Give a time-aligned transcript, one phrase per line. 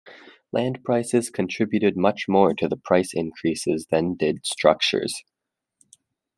[0.51, 5.23] Land prices contributed much more to the price increases than did structures.